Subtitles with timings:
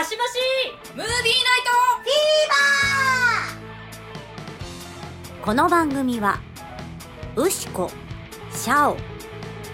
[0.00, 0.38] かしばし
[0.96, 1.24] ムービーナイ
[5.42, 6.40] この番組は
[7.36, 7.90] ウシコ
[8.50, 8.96] シャオ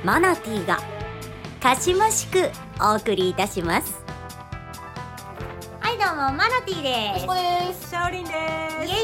[0.04, 0.80] マナティーが
[1.61, 2.50] かしましく
[2.80, 4.04] お送りいたします。
[5.79, 6.82] はいどうもマナティー
[7.14, 7.27] です。
[7.27, 7.90] トです。
[7.90, 8.95] シャオリンでイエ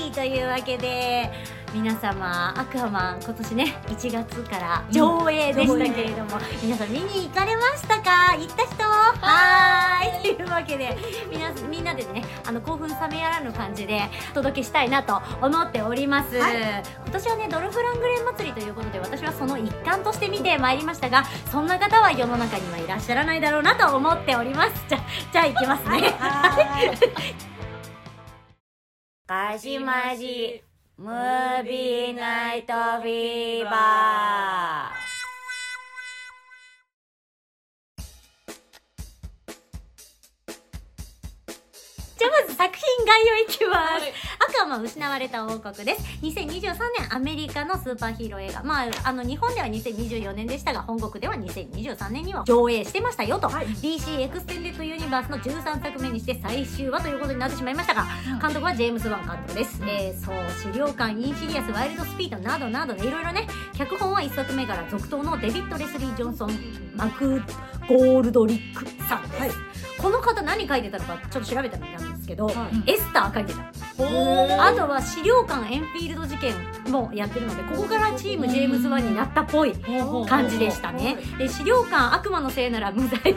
[0.00, 1.30] イイエイというわけで
[1.72, 8.36] 皆様アクアマン今年ね1月から上映でしたけれども、皆さん見に行かれましたか？
[8.36, 8.84] 行った人？
[8.84, 10.36] はーい。
[10.36, 10.96] というわけで
[11.30, 16.44] みなみんなでねあの興奮冷めやらぬ感じでお届けしたいなと思っております、今
[17.10, 24.84] 年はねドルフラングレン祭りということで私はその一環として見てまいりましたがそんな方は世の中にはいらっしゃらないだろうなと思っております。
[24.88, 24.98] じゃ
[25.32, 26.12] じゃあ行きますね。
[29.26, 30.62] かしまじ
[30.98, 33.72] ムービーナイトフィーバー。
[42.18, 46.02] じゃあまず作品概要いきます、はいアクアマン失われた王国です。
[46.22, 48.62] 2023年アメリカのスーパーヒーロー映画。
[48.62, 53.66] まああの日本では2024年でしたが本国では2023年には上映してましたよと、はい。
[53.66, 58.06] DC エクステンデッドユニバースの13作目にして最終話ということになってしまいましたが
[58.40, 66.50] 監督はジェームズ・ワン監督です、えー、ソウ死霊館インシディアスワイルドスピードなどなどねいろいろね脚本は1作目から続投のデビッド・レスリー・ジョンソン
[66.94, 67.40] マク
[67.88, 69.50] ゴールドリックさんです、はい。
[69.98, 71.86] この方何書いてたのかちょっと調べたんで
[72.20, 72.90] すけど、はい。
[72.92, 76.54] エスター書いてたあとは資料館エンフィールド事件
[76.88, 79.74] もやってるのでここからチームジェームズ・ワンになったっぽい
[80.26, 81.16] 感じでしたね。
[81.38, 83.20] で資料館悪魔のせいなら無罪。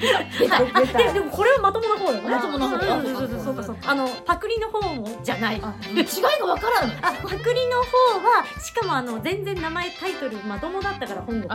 [0.00, 5.60] でででもこれはまともな方よまともな方うんそうそうそうそうそうあのパクリの方もじゃない。
[5.62, 6.04] あ違い
[6.40, 11.50] がわからんあパクリの方はしかもあの全然名前タイトルまともだったから本国。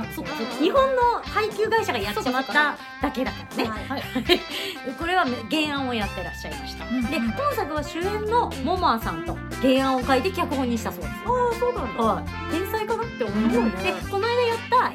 [0.59, 3.69] 日本の配給会社がやってしまっただけだからね。
[3.87, 4.03] はい
[4.97, 7.01] これは原案をやってらっしゃいました、うん。
[7.05, 12.03] で今作は主演のモモアさんと原案を書いて脚本にしたそうですああそうなんだ。
[12.03, 14.34] はい、天才かなって思う、すごいねでこの間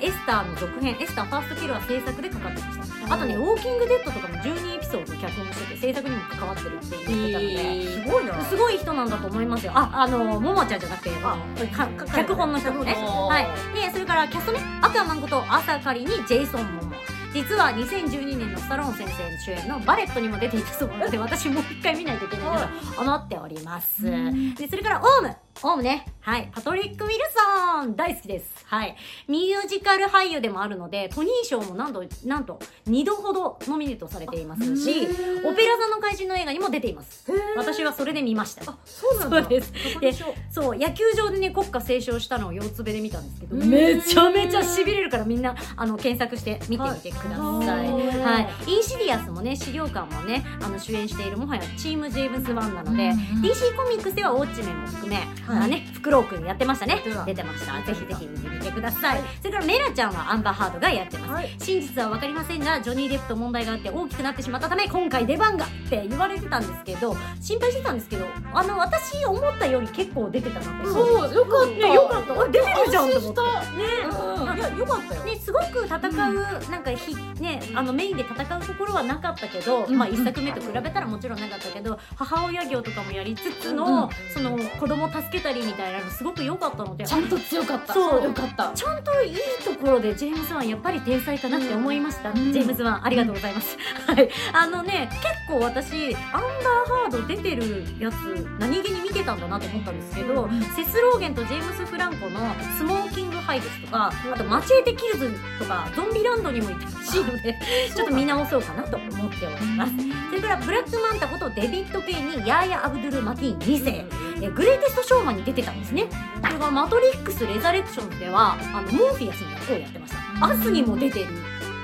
[0.00, 3.14] エスターの続編エスターファーストキルは制作でかかってました。
[3.14, 8.44] あとねウォーキングデッドとかも12エピソード脚本してて制作にも関わってるって言ってたので、すごいな。
[8.44, 9.72] すごい人なんだと思いますよ。
[9.74, 11.36] ああのももちゃんじゃなくてあ
[11.72, 13.76] かか脚本の人もねはい。
[13.76, 14.60] でそれからキャストね。
[14.82, 16.90] アクアマンこと朝狩りにジェイソン・モモ。
[17.32, 22.58] 実は2012年のスタローン先生の主演のバレットにも出ていたそうなので 私もう一回見ないといけないな
[22.96, 24.02] と思っております。
[24.02, 26.06] でそれからオウムオウムね。
[26.20, 26.50] はい。
[26.54, 28.64] パトリック・ウィルソン大好きです。
[28.64, 28.96] はい。
[29.28, 35.06] ミュージカル俳優でもあるのでトニー賞も何度なんと2度ほどノミネートされていますし
[35.44, 37.26] オペラ座の怪人の映画にも出ています。
[37.56, 38.70] 私はそれで見ました。
[38.70, 39.40] あそうなんだ。
[39.42, 39.72] そうです。
[39.92, 40.54] そこにしよう。
[40.54, 48.48] そう野球場でね国歌斉唱したのを四つ目で見たんですけどうんめちゃめちゃしびれるからみんなあの検索して見てみてください、はいはい。
[48.66, 55.16] インシディアスもね資料館もねあの主演しているもはやチーム・ジェームズ・ワンなので、うん DC コミックスではウォッチメンも含め、
[55.50, 55.64] はい。
[55.64, 57.02] あねフクロウくんやってましたね。
[57.26, 57.80] 出てました。
[57.82, 61.56] ぜひぜひ見てみてください、それからメラちゃんはアンバーハードがやってます、はい。
[61.58, 71.66] 真実は分かりませんがジョニー・デップと問題があって大きくなってしまったため今回出番がって言われてたんですけど心配してたんですけどあの私思ったより結構出てたなってそうよかった。
[71.66, 72.40] ねよかった。
[72.40, 73.40] あ出てるじゃんと思って。
[73.40, 73.84] ね。
[74.10, 74.58] うん。
[74.58, 75.24] いやよかったよ。
[75.24, 87.94] ね、すごく戦う、なんかひ、ね、あのメインで戦うところはなかったけど、うんまあ一作目と比べたらもちろんなかったけど、母親業とかもやりつつの、うんその子供を助けたりみたいなのすごく良かったので、ちゃんと強かった。
[87.94, 88.24] そう。
[88.24, 88.72] よかった。
[88.74, 92.52] ちゃんといいところでジェームズ・ワンやっぱり天才かなって思いました、うん。
[92.52, 94.28] ジェームズ・ワンありがとうございます、はい。
[94.52, 98.14] あのね結構私アンバー・ハード出てるやつ
[98.58, 102.40] 何気に見てたんだなと思ったんですけど、うんセスローゲンとジェームス・フランコの
[102.76, 107.58] スモーキング・ハイですとかあとマチェーテ・キルズとかゾンビランドにもいたらしいので
[107.94, 109.92] ちょっと見直そうかなと思っております。
[110.30, 114.04] それからブラックマンタことデビッド・ケインにヤーヤ・アブドゥル・マティーン2世
[114.42, 116.06] えグレイテスト・ショーマンに出てたんですね。
[116.42, 120.46] それからマトリックス・レザレクションズではあのモーフィアスの役をやってました。
[120.46, 121.26] アスにも出てる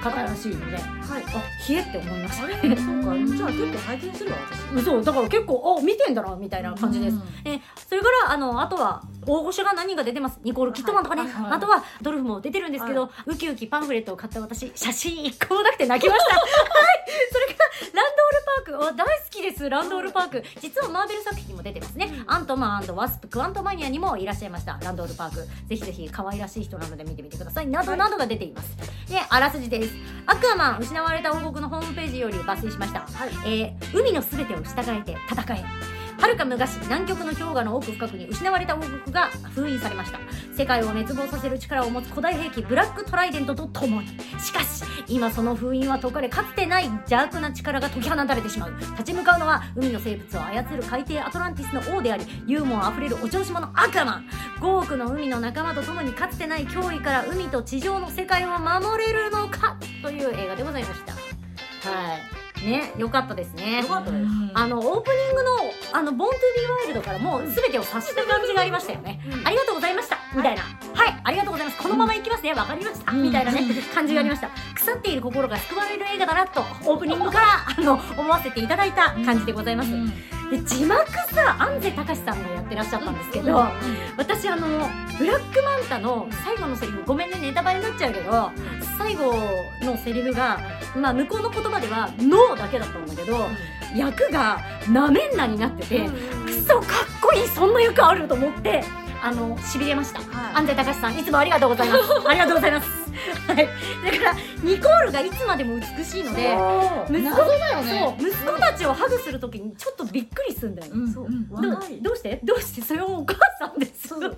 [0.02, 1.24] 方らしいのであはい。
[1.68, 2.44] 冷えって思いました。
[2.44, 2.76] あれそうか。
[2.76, 4.36] じゃあ結構拝見するわ
[4.74, 4.84] 私。
[4.84, 7.22] そうだから結構あ見てんだなみたいな感じです、うん。
[7.44, 10.38] えそれからあのあとは大御所が何人か出てます？
[10.42, 16.34] ニコール・キットマンとかね、あとはドルフも出てるんですけど、ウキウキパンフレットを買った私写真一個もなくて泣きました。
[16.36, 16.44] はい。
[17.32, 17.64] それか
[17.94, 18.12] らラン
[18.66, 18.94] ドールパーク。
[18.94, 19.68] お大好きです。
[19.68, 20.44] ランドールパーク。
[20.60, 24.78] 実はマーベル作品にも出てますね、アントマンワスプクワントマニアにもいらっしゃいました。
[24.82, 25.36] ランドールパーク。
[25.36, 27.66] ぜひぜひ可愛らしい人なので見てみてください。
[27.66, 28.76] などなどが出ています、
[29.08, 29.94] であらすじです
[30.26, 33.00] アクアマン失われた王国のホームページより抜粋しました。
[33.00, 33.30] はい。
[33.44, 35.64] えー海のすべてを従えて戦え。
[36.18, 40.18] 遥か昔南極の氷河の奥深くに失われた王国が封印されました。
[40.56, 44.08] 世界を滅亡させる力を持つ古代兵器ブラックトライデントと共に。
[44.40, 48.74] しかし今その封印は解かれかつてない邪悪な力が解き放たれてしまう。
[48.78, 54.28] 立ち向かうのは海の生物を操る海底アトランティスの王でありユーモアあふれるお調子者アクアマン
[54.60, 59.45] 5億の海の仲間と共にかつてない脅威から海と地上の世界を守れるの
[60.16, 61.12] いう映画でございました。
[61.12, 62.66] はい。
[62.66, 63.82] ね良かったですね。
[63.82, 64.24] よかったです。
[64.54, 65.50] あのオープニングの
[65.92, 69.46] 「あのボン・トゥ・ビー・ワイルド」からもう全てを察した感じがありましたよね、うん。
[69.46, 70.16] ありがとうございました。
[70.34, 70.62] みたいな。
[70.62, 71.82] はい、ありがとうございます。
[71.82, 72.54] このままいきますね。
[72.54, 73.60] わかりました、みたいなね
[73.94, 74.48] 感じがありました。
[74.74, 77.46] 腐っている心が救われる映画だなとオープニングから
[77.76, 79.90] あの思わせていただいた感じでございます、
[80.50, 81.04] で字幕
[81.34, 83.64] さ安瀬隆さんがやってらっしゃったんですけど、
[84.16, 84.66] 私あの
[85.18, 88.50] ブラックマンタの最後のセリフごめんねネタバレになっちゃうけど
[88.98, 89.32] 最後
[89.82, 90.60] のセリフが、
[90.96, 93.48] まあ、向こうの言葉では「ノー」だけだったんだけど
[93.96, 96.08] 役が「なめんな」になってて、
[96.44, 96.86] くそかっ
[97.20, 98.84] こいいそんな役あると思って
[99.26, 100.20] あのしびれました。
[100.20, 100.54] はい。
[100.54, 102.02] 安西隆さんいつもありがとうございます。
[102.28, 102.88] ありがとうございます。
[103.48, 103.56] はい。
[103.56, 106.56] だからニコールがいつまでも美しいので
[107.10, 108.16] 息子謎だよね。
[108.20, 111.24] 息子たちをハグするときにちょっとびっくりするんだよね、うんそう。
[111.24, 112.38] うんどうして？
[112.44, 112.82] どうして？
[112.82, 114.36] それはお母さんですもう。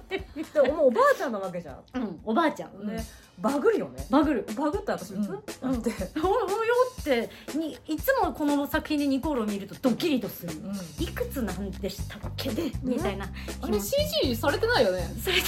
[0.87, 1.77] おばあちゃんなわけじゃん。
[1.95, 3.05] うんおばあちゃん、ね
[3.41, 4.05] バグるよね。
[4.11, 4.47] バグる。
[4.57, 5.25] バグって私うん。
[5.27, 5.91] プンってなって。
[6.23, 10.53] おおよってにいつもこの作品でニコールを見るとドキリとする。
[10.99, 12.51] いくつなんでしたっけ？
[12.51, 13.27] でみたいな
[13.63, 15.09] あれ CG されてないよね。
[15.23, 15.43] それで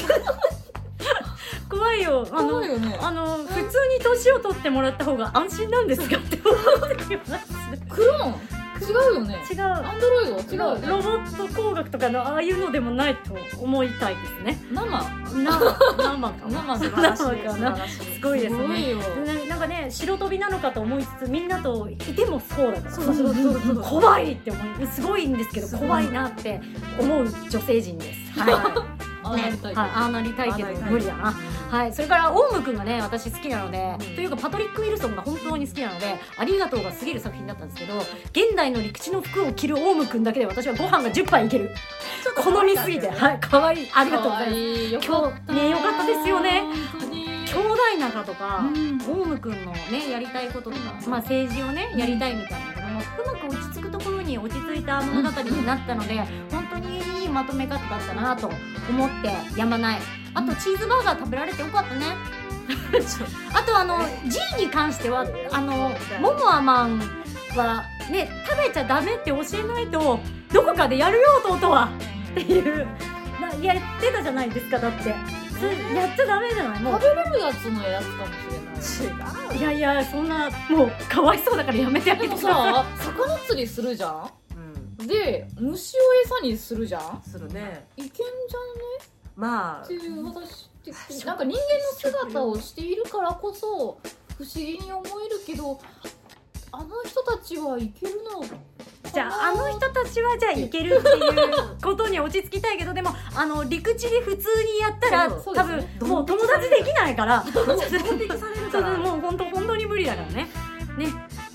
[1.69, 2.27] 怖いよ。
[2.33, 2.99] あの怖いよね。
[3.01, 6.17] あの普通に年を取ってもらった方が安心なんですか？
[6.17, 7.47] って思ってきます
[7.89, 9.39] クローン違うよね。
[9.51, 9.63] 違う。
[9.63, 10.89] アンドロイド違うよね。
[10.89, 14.59] ロボット工学とかのああいうのでもないと思いたいですね。
[14.73, 14.85] 生。
[14.85, 15.45] 生。
[15.45, 17.25] 生かな生かなす
[18.23, 18.95] ごいですね。
[19.27, 22.95] ななんかね白飛びなのかと思いつつみんなといてもそうだから。
[22.95, 23.83] そうそうそうそう。
[23.83, 26.61] 怖いって思いすごいんですけど怖いなって
[26.99, 28.39] 思う女性陣です。
[28.39, 29.00] はい
[29.31, 30.69] ああなりたいはい、ああなりたいけど。
[30.91, 31.33] 無理だな。
[31.71, 34.17] はい、それからオウムくんがね私好きなので、うん。
[34.17, 37.99] というかパトリック・ウィルソンが本当に好きなのでありがとうが過ぎる作品だったんですけど
[38.33, 41.71] 現代の陸地の服を着るオウムくんだけで私はご飯が10杯いける。
[42.37, 43.09] 好みすぎて。
[43.09, 43.39] はい。
[43.41, 43.89] 可愛い。
[43.93, 45.07] ありがとうございます。
[45.07, 46.63] 今日ねよかったですよね。
[47.51, 48.65] 兄弟仲とか、
[49.09, 52.70] オウムくんのねやりたいこととか、まあ、政治をねやりたいみたいな
[53.01, 56.21] うまく落ち着くところに落ち着いた物語になったので、
[56.51, 58.51] 本当にいいまとめ方だったなと
[58.89, 59.99] 思ってやまない。
[60.35, 62.07] あとチーズバーガー食べられてよかったね。
[63.53, 66.99] あとあの G に関してはあのモモアマン
[67.57, 70.21] はね食べちゃダメって教えないと
[70.53, 71.89] どこかでやるよ弟は。
[72.31, 72.87] っていう。
[73.41, 75.09] なやってたじゃないですかだって。
[75.09, 75.15] や
[76.07, 76.83] っちゃダメじゃない？
[76.83, 77.01] もう。
[77.01, 78.60] 食べれるやつのやつかもしれない
[79.57, 82.53] いやいやそんなもうかわいそうだからやめてあげてください。
[82.53, 84.31] さ魚釣りするじゃん？
[85.01, 85.07] うん。
[85.07, 87.23] で虫を餌にするじゃん？
[87.23, 87.87] するね。
[87.97, 88.31] いけんじゃんね？
[89.37, 89.85] まあ。
[89.85, 91.25] っていう私的に。
[91.25, 93.69] なんか人間の姿をしているからこそ
[94.39, 95.79] 不思議に思えるけど
[96.73, 98.41] あの人たちはいけるの？
[99.13, 107.45] じゃああの人たちはじゃあいけるっていうことに落ち着きたいけどでもあの陸地で普通にやったら多分もう友達できないから。
[107.53, 108.29] ドン引きされる
[108.71, 110.49] そうからもう本当本当に無理だからね。
[110.97, 111.07] ね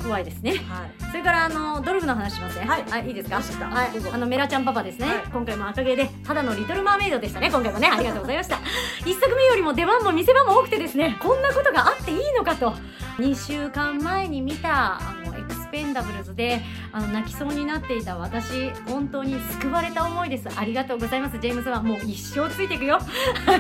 [0.03, 0.51] 怖いですね。
[0.51, 1.11] はい。
[1.11, 2.65] それからあのドルフの話しますね。
[2.65, 3.07] はい。
[3.07, 3.37] いいですか？
[3.37, 3.91] はい。
[4.13, 5.23] あのメラちゃんパパですね、はい。
[5.31, 7.87] 今回も赤毛でただのリトルマーメイドでしたね今回もね。
[7.87, 8.59] ありがとうございました。
[9.05, 12.73] 一作目よりも出番も見せ場も多くてですねこんなことがあっていいのかと。
[13.17, 15.33] 2週間前に見たあの
[15.75, 16.61] ペンダブルズで
[16.93, 20.47] あの泣きそうになっていた私本当に救われた思いです。
[20.57, 21.37] ありがとうございます。
[21.37, 22.95] ジェームズはもう一生ついていくよ。
[23.45, 23.59] はい。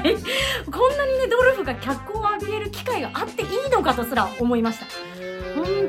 [0.71, 4.85] こんなにねドルフが脚光を浴びれる機会があっていいのかとすら思いました。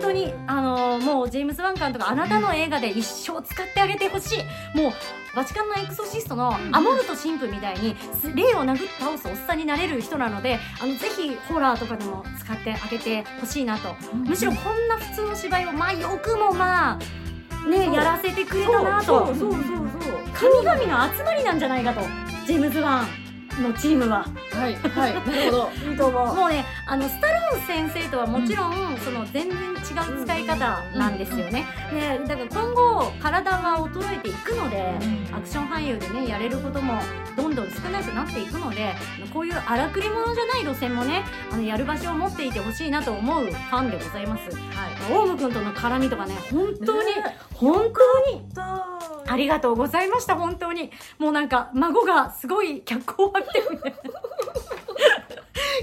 [0.06, 4.38] 当にあのもうジェームズ・ワン監督あなたの映画で一生使ってあげてほしい。
[4.76, 4.92] もう
[5.34, 13.94] バチカンのエクソシストのアモルト神父みたいにす霊を殴って倒すおっさんになれる人なのであのぜひホラーとかでも使ってあげてほしいなと。
[14.14, 19.26] むしろこんな普通の芝居をまあよくもまあねやらせてくれたなと。
[19.26, 22.00] 神々の集まりなんじゃないかと。
[22.46, 23.25] ジェームズ・ワン
[23.60, 24.26] のチームは。
[24.52, 25.70] はいはいなるほど。
[25.90, 34.94] いいと思うもうねあのスタローン先生とはもちろん、その全然違う使い方なんですよね、でだから今後体が衰えていくので、
[35.32, 37.00] アクション俳優でねやれることも
[37.36, 38.94] どんどん少なくなっていくので
[39.32, 44.56] こういう荒くり者じゃない路線もねあのやる場所を持っていてほしいなと思うファンでございます。
[44.56, 45.12] はい。
[45.12, 48.42] オウム君との絡みとかね本当に、ね本当に。
[48.52, 48.95] だ
[49.26, 49.76] ありがとう。
[49.76, 50.90] ございました本当に。
[51.18, 53.98] もうなんか孫がすごい脚光を浴びてるみたいな。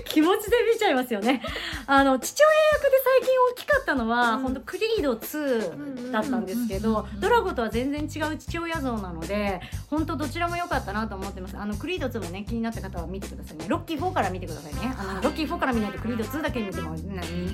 [0.06, 1.42] 気持ちで見ちゃいますよね。
[1.88, 4.44] あの父親役で最近大きかったのは、うん。
[4.44, 11.58] 本当クリード2だったんですけど、ドラゴとは全然違う父親像なので本当どちらも良かったなと思ってます。
[11.58, 13.66] あのクリード2もね気になった方は見てくださいね。
[13.68, 14.94] ロッキー4から見てくださいね。
[14.98, 16.96] あのロッキー4から見ないとクリード2だけ見ても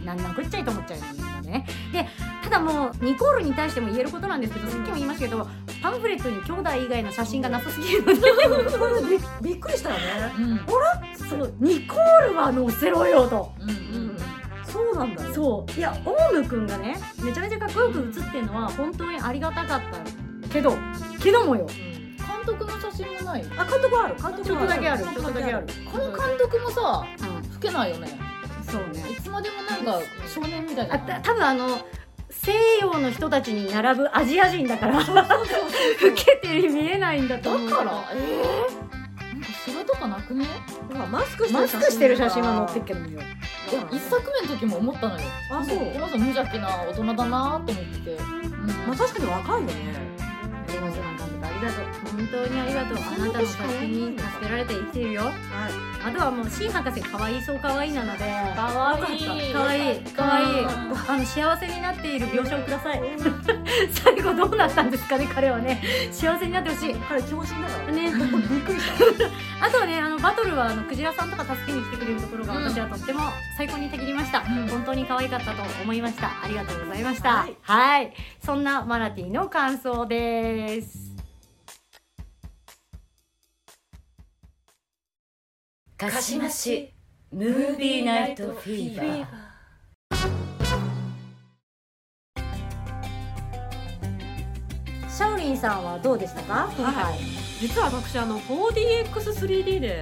[0.06, 1.00] なななくっちゃいと思っちゃう
[1.50, 1.66] ね。
[1.92, 2.08] で
[2.44, 5.48] ただもうニコールに対しても言えることなんですけどさっきも言いましたけど
[5.82, 8.20] パンフレットに兄弟以外の写真がなさすぎるので。
[9.42, 10.02] びびっくりしたよね。
[10.38, 10.62] うん。
[11.30, 13.52] そのニコールは載せろよと。
[13.60, 14.18] うんうん
[14.66, 15.34] そうなんだよ。
[15.34, 15.72] そう。
[15.80, 19.82] いやオウムくんがねめちゃめちゃかっこよく写ってるのは本当にありがたかっ
[20.42, 20.78] たけど
[21.20, 21.64] けどもよ。
[21.64, 21.70] うん。
[21.70, 23.44] 監督の写真もない。
[23.58, 24.16] あ監督ある。
[24.16, 25.04] 監督だけある。
[25.04, 25.68] ちょっとだけある。
[25.92, 27.60] この監督もさ老うん。
[27.60, 28.29] けないよね
[29.84, 31.80] なんか少年みたいなあた多分あの
[32.30, 35.00] 西洋の人たちに並ぶアジア人だから。
[35.00, 35.06] 老
[36.16, 37.92] けてる見えないんだと思うだから？
[38.14, 40.46] えー、なんかシワとかなくね？
[40.92, 43.22] ほらマスクしてマるスクしてる写真は載ってっけどよ。
[43.92, 45.28] 一作目の時も思ったのよ。
[45.52, 45.78] あそう。
[45.78, 48.18] この人無邪気な大人だなと思ってて、
[48.88, 49.74] まあ確かに若いよね
[51.60, 51.86] りがとう。
[52.16, 52.98] 本当にありがとう。
[52.98, 55.24] あなたの助けに助けられて生きてるよ。
[55.24, 55.34] はい。
[56.02, 58.20] あとはもう新博士可愛いそう可愛いなので。
[58.56, 59.54] かわいい。
[59.54, 63.02] 可愛い可愛いあの幸せになっている描写をください。
[63.92, 65.82] 最後どうなったんですかね彼はね。
[66.12, 66.96] 幸せになってほしい。
[66.96, 67.92] 彼強靭だから。
[67.92, 68.12] ね。
[68.50, 69.26] びっくりした。
[69.66, 72.64] あとはねあのバトルはあのクジラさんとか助けに来てくれるところがうん。
[72.64, 73.22] 私はとっても
[73.58, 74.68] 最高にたぎりました、うん。
[74.68, 76.28] 本当に可愛かったと思いました。
[76.44, 77.30] ありがとうございました。
[77.30, 77.56] はい。
[77.62, 78.14] はい。
[78.46, 81.09] そんなマナティの感想です
[86.00, 86.94] かしまし
[87.30, 89.26] ムービーナイトフィーバー。
[95.10, 96.72] シャオリンさんはどうでしたか？
[96.78, 97.14] 今回、
[97.60, 100.02] 実は私あの 4DX3D で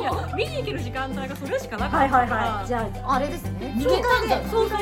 [0.00, 2.46] いや見に行ける時間帯がそれしかなかはいはいったから。
[2.56, 3.76] はいじゃああれですね。
[3.80, 4.00] そうそう
[4.50, 4.78] そうそう。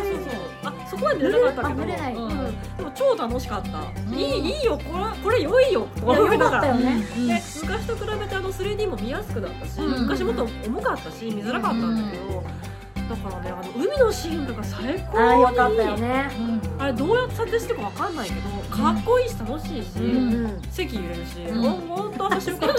[0.64, 1.82] あそこは寝れなかったけど。
[1.82, 2.22] あ寝れないうん。
[2.22, 2.76] うん。
[2.76, 4.14] でも超楽しかった、ん。
[4.14, 4.78] いいいいよ。
[4.78, 5.86] これこれ良いよ。
[6.78, 7.04] ね。
[7.16, 7.28] うん。
[7.28, 10.02] で昔と比べてあの 3D も見やすくなったし、うん。
[10.02, 12.42] 昔もっと重かったし見づらかったんだけど、
[13.08, 16.30] だからねあの海のシーンとか最高にああよかったよね。
[16.38, 16.82] うん。
[16.82, 18.40] あれどうやって撮影してるかわかんないけど
[18.76, 20.62] かっこいいし楽しいし、うんうん。
[20.70, 21.62] 席揺れるし、うん。
[21.62, 22.76] ほんと面白かった。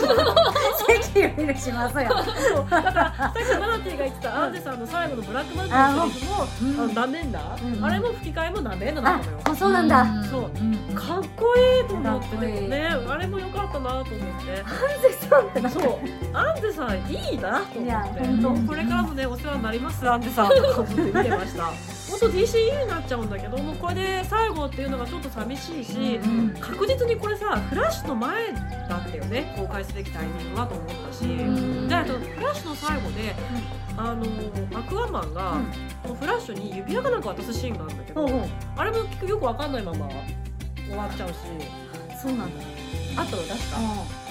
[0.88, 2.10] 席入れしますよ。
[2.56, 2.70] そう。
[2.70, 6.80] だからさっきマナティーが言ってたアンデさんの最後のブラックマジックのセリフもうん。
[6.80, 10.42] あのダメんだ、うんあれも吹き替えもダメんだだあったのよあそうなんだ、そう。
[10.42, 12.52] うんかっこいいと思ってかっこいい。
[12.62, 14.64] ねねあれも良かったなと思って。
[15.30, 15.84] そうってなそう。
[16.34, 18.20] アンデさんいいなと思って。
[18.20, 18.68] 本当。
[18.68, 20.10] これからもねお世話になります。
[20.10, 21.66] アンって見てました。
[22.10, 28.54] 本当 DCU になっちゃうんだけどもうこれで最後っていうのがちょっと寂しいし、うん確実にこれさフラッシュの前
[28.88, 31.88] だったよね公開すべきタイミングはと思ったし、ん。
[31.88, 33.36] であとフラッシュの最後で、
[33.98, 34.26] あの
[34.80, 35.58] アクアマンが、
[36.04, 38.50] このフラッシュに指輪かなんか渡すシーンがあるんだけど、ほうほう。
[38.76, 40.10] あれも結局よくわかんないまま
[40.88, 41.36] 終わっちゃうし。
[42.22, 42.64] そうなんだ。
[43.18, 44.23] あったの確か、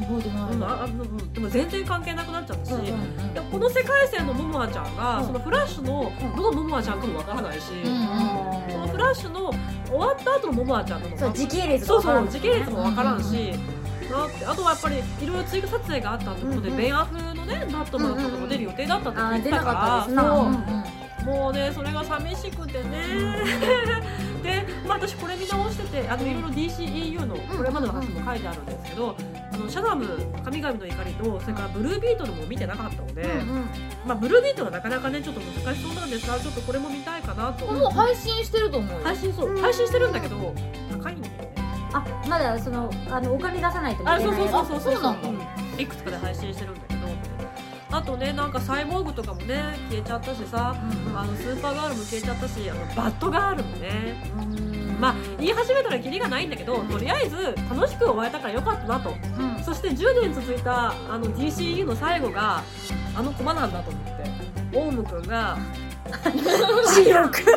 [0.00, 0.50] 覚えてない。
[0.52, 1.32] うんああうん。
[1.32, 2.88] でも全然関係なくなっちゃったし、うんうん
[3.50, 5.26] この世界線のモモアちゃんが、うん。
[5.26, 9.50] そのフラッシュのどのモモアちゃんかもわからないし、うんそのフラッシュの
[9.86, 13.52] 終わった後のモモアちゃんなのかそう時系列そうそう時系列もわからんし、
[14.10, 21.26] なってあとはやっぱりいろいろ追加撮影があったってことで、ベンアフのねバットマンとかも出る予定だったって言ってたから、そううん。
[21.26, 22.90] もうねそれが寂しくてね、
[23.60, 24.27] で、
[24.88, 29.14] まあ、私これ見直しててあのいろいろ DCEU のこれまでの話も書いてあるんですけど、
[29.52, 30.06] あのシャダム
[30.44, 33.26] 神々の怒りとそれからブルービートルも見てなかったので、
[34.06, 37.66] まあ、ブルービートルはなかなかねちょっと難しそうなんですがちょっとこれも見たいかなと。
[37.66, 39.04] もう配信してると思うよ。
[39.04, 39.50] 配信そう。
[39.50, 39.60] うん。
[39.60, 40.36] 配信してるんだけど
[40.90, 41.54] 高いんだよね。
[41.92, 45.02] あまだそのあのお金出さないと見あれないそうそうそうそうそう。
[45.02, 45.44] なんだ
[45.78, 46.98] いくつかで配信してるんだけど。
[47.90, 50.74] あとねなんかサイボーグとかもね消えちゃったしさ。
[51.16, 59.10] あのスーパーガールも消えちゃったしあのバッドガールもねまあ言い始めたらキリがないんだけどとりあえず楽しく終われたからよかったなと。
[59.10, 59.64] うん。
[59.64, 62.62] そして10年続いたあの DCU の最後が
[63.16, 64.48] あのコマなんだと思って。
[64.74, 65.56] オウム君が
[66.94, 67.30] 視力。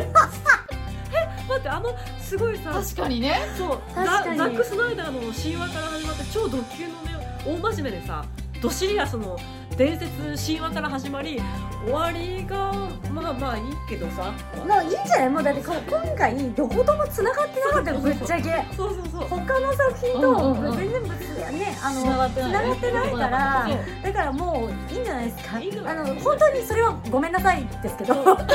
[1.49, 1.89] 待ってあの
[2.21, 3.41] すごいさ確かにね。
[3.57, 8.23] そうザザック・スナイダーの神話から始まって超ド級のね大真面目でさ
[8.61, 9.37] ドシリアスの
[9.81, 11.41] 伝説神話から始まり
[11.83, 12.71] 終わりが
[13.11, 14.31] まあまあいいけどさ。
[14.63, 15.29] もういいんじゃない？
[15.29, 18.63] もうだってこ今回どことも繋がってなかったよぶっちゃけ。
[18.77, 19.39] そうそうそう。
[19.39, 21.19] 他の作品と全然ぶつ
[21.51, 25.57] ねあの繋がってながってないからそうだからもういいんじゃないですか。
[25.57, 28.13] あの本当にそれはごめんなさいですけど。
[28.13, 28.25] そう。
[28.25, 28.45] だか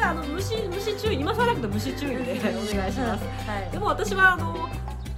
[0.00, 3.24] らあの虫虫注意今更だけど虫注意でお願いします。
[3.48, 3.72] はい。
[3.72, 4.68] でも私はあの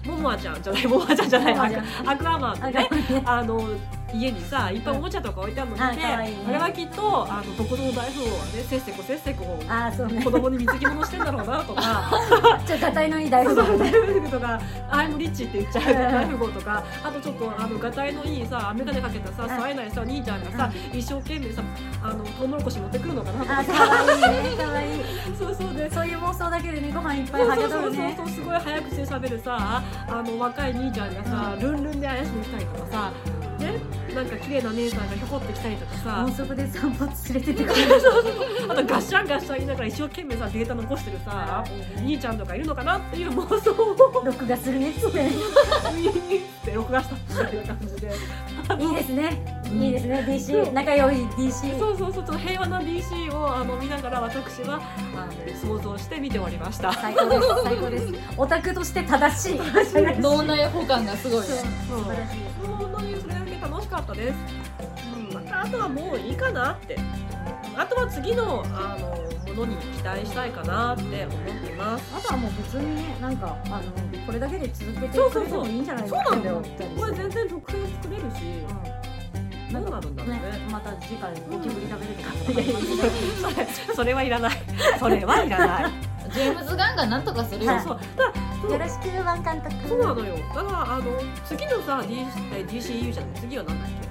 [0.06, 2.88] モモアちゃんじゃないモモアちゃんじゃないアクアマンのね
[3.26, 3.68] あの
[4.14, 10.23] 家にさいっぱいおもちゃとか置いてあるの見て、あれはきっとあのどこぞの大富豪はねせっせこせっせこあーそうね。
[10.23, 12.11] 子供に水着物してんだろうなとか
[12.66, 21.62] ちょっと硬いのいい大そう富豪とか「アイムリッチ」って言っちゃう 大富豪とかあとちょっとあのがたいのいいさ眼鏡かけたさ冴えないさ兄ちゃんがさ一生懸命さ
[22.02, 23.73] あのトウモロコシ持ってくるのかなとかあさ
[24.56, 25.02] 可愛いい
[25.38, 33.11] そうそうでそういう妄想だけでねご飯いっぱいはそうそうそうげとるねそうすごい早口で喋るさあの若い兄ちゃんがさルンルンで怪しに来たりとかさ
[33.64, 36.25] ねなんか綺麗な姉さんがひょこって来たりとかさ。
[36.28, 37.85] 高速で散髪連れてってくれ
[38.68, 41.64] あとガッシャンガッシャン言いながら一生懸命さデータ残してるさ
[41.99, 44.25] 兄ちゃんとかいるのかなっていう妄想を。
[44.25, 45.30] 録画するねっつってね。
[45.30, 45.33] っ
[46.64, 48.12] て録画したみたいな感じで。
[48.80, 49.62] いいですね。
[49.73, 50.25] いいですね。
[50.28, 54.80] DC 仲良い DC そうそうそうちょっと平和な DC をあの見ながら私は
[55.16, 56.92] あの想像して見ておりました。
[56.92, 57.42] 最高です。
[57.64, 58.06] 最高です。
[58.37, 59.61] オタクとして正しい。
[60.21, 61.47] 脳内保管がすごいね。
[61.47, 62.38] 素晴らしい。
[62.38, 62.94] です
[63.97, 64.37] かったです。
[65.17, 66.99] うん、またあとはもういいかなって。
[67.77, 69.09] あとは次のあの
[69.55, 72.15] ものに期待したいかなって思ってます。
[72.17, 73.83] あとはもう普通にねなんかあの
[74.27, 78.95] これだけで続けてそうそうそうくれてもいいんじゃないそうなんだよって思ったりしてこれ全然特編作れるし、うん
[79.75, 80.41] どうなるんだろうね。
[80.71, 84.57] また次回ゴキブリ食べれるかいやいやいやそれそれはいらない。
[85.01, 85.93] それはいらない。
[86.35, 87.73] ジェームズ・ガンがなんとかするよ。
[87.73, 87.83] はい。
[87.83, 87.99] そう。
[88.17, 88.33] だか
[88.69, 89.88] らよろしくワン監督。
[89.88, 90.37] そうなのよ。
[90.55, 91.05] だからあの
[91.47, 93.41] 次のさ、D、え DCU じゃない。
[93.41, 94.05] 次は何だっけ。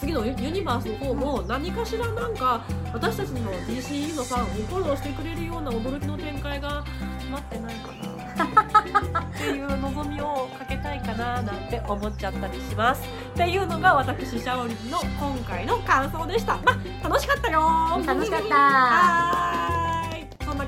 [0.00, 6.84] 次のユユニバースの方も何かしらなんか私たちの DCU のファンをフォローしてくれるような驚きの展開が
[7.30, 8.08] 待ってないかな。
[8.38, 13.02] っていう望みをかけたいかななんて思っちゃったりします。
[13.02, 16.56] っていうのが私シャオリンの今回の感想でした。
[16.64, 18.06] まあ楽しかったよー。
[18.06, 18.54] 楽しかった。
[18.54, 19.47] はーい。
[19.47, 19.47] そん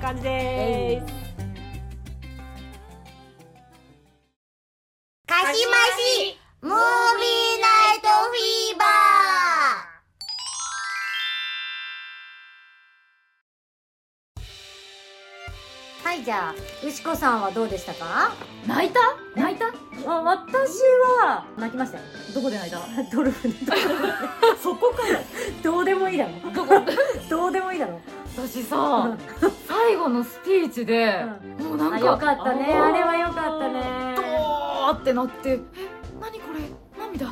[0.00, 1.14] な感じでーす。
[5.26, 6.78] かしましムービー
[7.60, 8.84] ナイトフィーバ
[16.02, 16.54] はいじゃあ
[16.84, 18.32] 牛子さんはどうでしたか？
[18.66, 19.00] 泣いた？
[19.36, 19.66] 泣いた？
[20.10, 20.80] あ私
[21.22, 22.04] は泣きましたよ。
[22.34, 22.78] どこで泣いた？
[23.14, 23.54] ドルフの
[24.60, 25.18] そこかよ。
[25.62, 26.74] どうでもいいだろどこ？
[27.28, 28.00] どうでもいいだろ
[28.36, 29.16] 私さ
[29.66, 31.24] 最後のスピーチで、
[31.58, 32.72] もうなんかあよかったね。
[32.72, 34.14] あれはよかったね。
[34.16, 35.60] ドーってなってえ
[36.20, 36.60] 何これ？
[36.98, 37.26] 涙？
[37.26, 37.30] い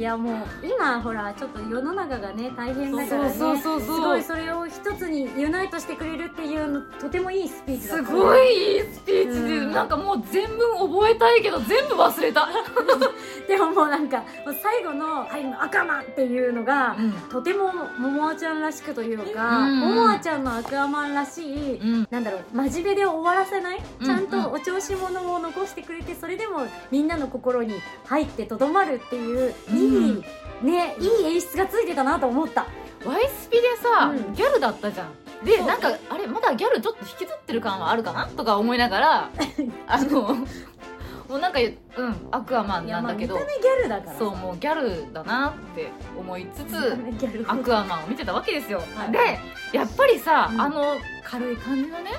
[0.00, 3.30] やもう今ほらちょっと世の中がね大変だからね。
[3.30, 9.72] すごいそれを一つにユナイトしてくれるっていうのとてもいいスピーチだすごいいいスピーチで、うん。
[9.72, 12.48] なんかもう全文覚えたいけど全部忘れた、
[13.48, 14.22] でももうなんか
[14.62, 16.96] 最後の「はい赤マン!」っていうのが、
[17.30, 19.80] とてもももあちゃんらしくというか、うん。
[19.80, 22.08] ももあちゃんのアクアマンらしい、うん。
[22.10, 27.74] なんだろう真面目で終わらせない、うんちゃんとお調子者を残してくれてそれでもみんなの心に
[28.06, 30.24] 入ってとどまるっていういい、
[30.66, 32.66] ねいい演出がついてたなと思った。
[33.04, 34.34] ワイスピでさ、うん。
[34.34, 35.08] ギャルだったじゃん。
[35.44, 39.30] でなんかあれまだギャルちょっと引きずってる感はあるかなとか思いながら
[39.86, 40.34] あの
[41.28, 43.36] もうなんかうんアクアマンなんだけど。
[43.36, 46.96] ギャルだからそうもうギャルだなって思いつつ
[47.46, 49.12] アクアマンを見てたわけですよ、はい。
[49.12, 49.38] で
[49.72, 50.60] やっぱりさ、うん。
[50.60, 52.10] あの軽い感じのね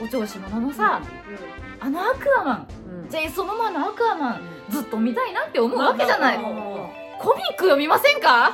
[0.00, 0.06] うん。
[0.06, 1.00] お調子者のさ、
[1.80, 2.68] あのアクアマン。
[3.04, 3.08] うん。
[3.10, 4.40] ジェイソン・モモアのアクアマン
[4.70, 6.42] ずっと見たいなって思うわけじゃない、コ
[7.36, 8.52] ミック読みませんか？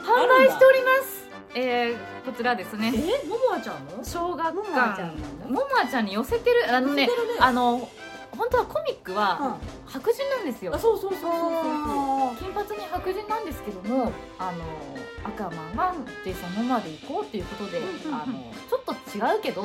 [0.00, 1.28] 販売しております。
[1.54, 2.92] えー、こちらですね。
[2.94, 4.04] えももあちゃんの？
[4.04, 6.74] 小学ももあちゃ館んももあちゃんに寄せてる。
[6.74, 7.12] あのねね。
[7.40, 7.88] あの
[8.38, 9.90] 本当はコミックはうん。
[9.90, 10.72] 白人なんですよ。
[10.72, 11.32] うそうそうそうそう。
[11.32, 14.62] あ金髪に白人なんですけどもあの
[15.24, 19.64] アクアマンはジェイソン・モモアで行こうっていうことでうんうんあのちょっと違うけど、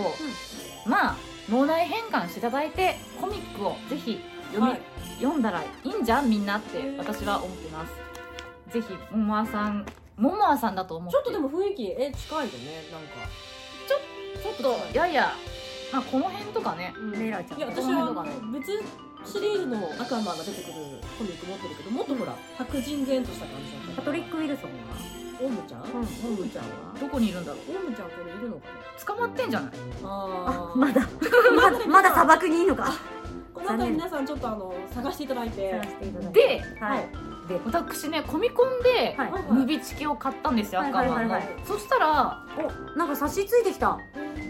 [0.87, 1.15] まあ
[1.47, 4.19] 脳内変換していただいてコミックをぜひ
[4.51, 4.81] 読み、はい
[5.19, 7.93] 読んだらいいんじゃんみんなって私は思ってます。
[8.73, 9.85] ぜひももあさん
[10.17, 11.13] ももあさんだと思って。
[11.13, 13.29] ちょっとでも雰囲気え近いよねなんか。
[13.87, 14.55] ちょっ
[14.91, 15.31] とやや
[15.91, 18.71] まあこの辺とかねメラちゃんいや私はあの別
[19.25, 20.73] シリーズのアクアマンが出てくる
[21.17, 24.69] コミック持ってるけどもっとほら白人然とした感じだったパトリック・ウィルソン
[25.41, 26.69] オウムちゃん、うんオウムちゃんは？
[26.99, 27.75] どこにいるんだろう？
[27.75, 28.67] オウムちゃんこれいるのか
[29.05, 29.71] 捕まってんじゃない？
[30.03, 31.01] なあはあまだ。
[31.55, 32.93] まだまだ砂漠にいいのか？
[33.55, 35.81] この辺り皆さんちょっとあの探していただいて。
[36.33, 37.07] ではい。
[37.47, 39.53] で私ねコミコンではい。
[39.53, 41.53] ムビチケを買ったんですよ、はいアクアマンの、はいはい。
[41.53, 43.97] はいそしたらおなんか差し付いてきた。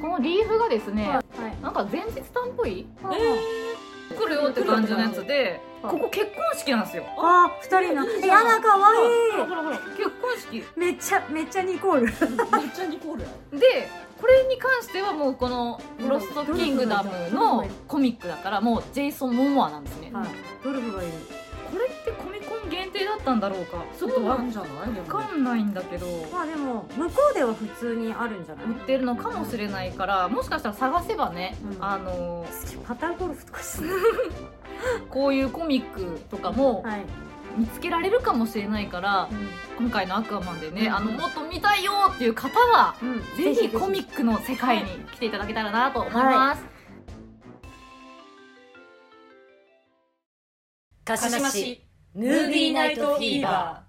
[0.02, 1.62] このリーフがですね、はい。
[1.62, 2.88] なんか前日短っぽい？
[3.14, 5.92] え来るよって感じのやつではい。
[5.94, 7.06] ここ結婚式なんですよ。
[7.18, 8.08] あー二人の。
[8.10, 10.58] えやだかわいほらほらほら結婚式。
[10.58, 12.08] いめっちゃめっちゃニコール。
[12.08, 13.26] ー、めっちゃニコール。
[13.60, 13.88] で
[14.20, 20.28] これに関してはもうこの「ロストキングダム」のコミックだからもうジェイソン・モモアなんですね、はい。
[20.64, 21.12] ドルフがいる。
[21.72, 23.84] これってコミコン限定だっったんだろうか。
[23.98, 24.44] ちょっとわか
[25.34, 26.06] んないんだけど。
[26.32, 28.66] まあでも向こうでは普通にあるんじゃない？
[28.68, 31.84] 売ってるのかもしれないからもしかしたら探せばね、うん。
[31.84, 32.46] あの
[32.86, 33.96] パターゴルフとかしてる
[35.10, 37.06] こういうコミックとかもはい、
[37.58, 39.30] 見つけられるかもしれないから、
[39.78, 43.22] 今回の「アクアマン」でね、うんあのもっと見たいよっていう方は、うん。
[43.38, 46.64] ぜひコミックの世界に来ていただけたらなと思います、
[51.06, 51.82] 鹿島市
[52.14, 53.84] ムービーナイトフィーバ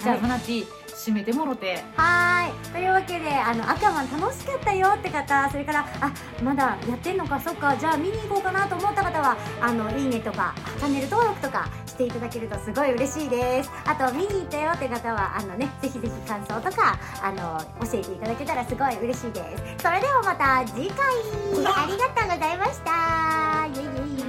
[0.00, 1.84] じゃあマナティ締めてもろて。
[1.96, 2.72] はーい。
[2.72, 7.76] というわけであのアクアマン楽しかったよって方それからあまだやってんのかそっか。
[7.76, 13.70] じゃあ見に行こうかなと思った方はあのいいねとかチャンネル登録とかしていただけるとすごい嬉しいです。
[13.86, 19.84] あと見に行ったよって方はあのねぜひぜひ感想とかあの教えていただけたらすごい嬉しいです。
[19.84, 21.06] それではまた次回。
[21.64, 23.66] ありがとうございました。
[23.66, 24.28] イエイイエイ。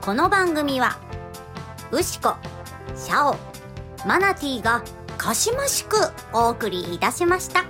[0.00, 0.96] この番組は
[1.90, 2.36] ウシコ
[2.94, 3.53] シャオ
[4.06, 4.82] マナティーが
[5.16, 5.96] かしましく
[6.32, 7.64] お送りいたしました。